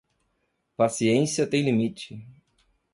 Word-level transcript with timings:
Paciência 0.75 1.45
tem 1.45 1.61
limite 1.61 2.27